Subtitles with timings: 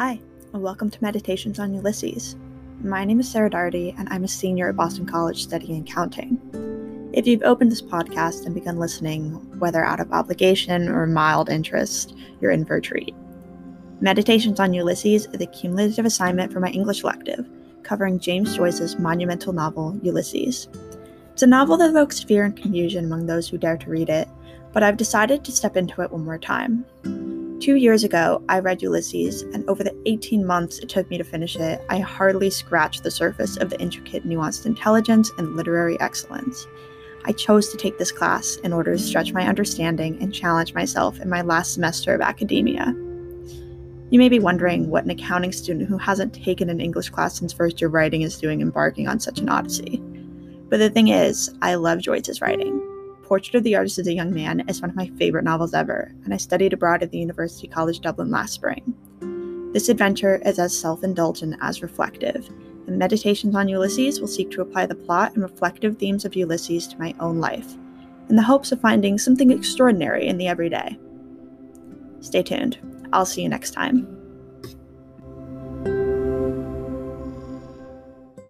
[0.00, 0.18] Hi,
[0.54, 2.34] and welcome to Meditations on Ulysses.
[2.82, 7.10] My name is Sarah Darty, and I'm a senior at Boston College studying accounting.
[7.12, 12.14] If you've opened this podcast and begun listening, whether out of obligation or mild interest,
[12.40, 13.14] you're in for a treat.
[14.00, 17.46] Meditations on Ulysses is a cumulative assignment for my English elective,
[17.82, 20.66] covering James Joyce's monumental novel, Ulysses.
[21.34, 24.30] It's a novel that evokes fear and confusion among those who dare to read it,
[24.72, 26.86] but I've decided to step into it one more time.
[27.60, 31.24] Two years ago, I read Ulysses, and over the 18 months it took me to
[31.24, 36.66] finish it, I hardly scratched the surface of the intricate, nuanced intelligence and literary excellence.
[37.26, 41.20] I chose to take this class in order to stretch my understanding and challenge myself
[41.20, 42.94] in my last semester of academia.
[44.08, 47.52] You may be wondering what an accounting student who hasn't taken an English class since
[47.52, 50.02] first year writing is doing embarking on such an odyssey.
[50.70, 52.89] But the thing is, I love Joyce's writing.
[53.30, 56.12] Portrait of the Artist as a Young Man is one of my favorite novels ever,
[56.24, 58.92] and I studied abroad at the University College Dublin last spring.
[59.72, 62.48] This adventure is as self indulgent as reflective,
[62.88, 66.88] and Meditations on Ulysses will seek to apply the plot and reflective themes of Ulysses
[66.88, 67.76] to my own life,
[68.28, 70.98] in the hopes of finding something extraordinary in the everyday.
[72.18, 72.78] Stay tuned.
[73.12, 74.19] I'll see you next time.